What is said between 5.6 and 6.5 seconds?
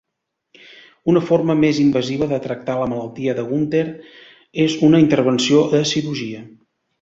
de cirurgia.